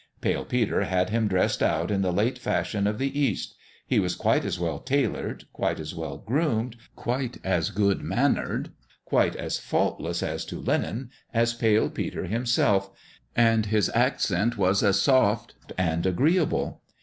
[0.19, 3.53] Pale Peter had him dressed out in the late fashion of the East;
[3.85, 8.71] he was quite as well tailored, quite as well groomed, quite as good mannered,
[9.05, 12.89] quite as i}6 PALE PETER'S DONALD faultless as to linen, as Pale Peter himself,
[13.35, 16.81] and his accent was as soft and agreeable.